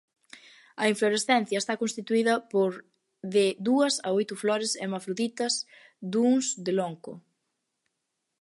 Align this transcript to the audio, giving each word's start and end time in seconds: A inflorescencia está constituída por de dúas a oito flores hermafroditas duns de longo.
A 0.81 0.83
inflorescencia 0.93 1.57
está 1.63 1.73
constituída 1.83 2.33
por 2.51 2.71
de 3.33 3.45
dúas 3.67 3.93
a 4.07 4.09
oito 4.19 4.33
flores 4.41 4.71
hermafroditas 4.83 5.53
duns 6.13 6.45
de 6.65 6.71
longo. 6.79 7.13